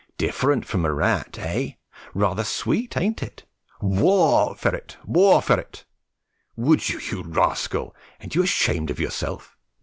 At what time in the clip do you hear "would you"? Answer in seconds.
6.55-6.97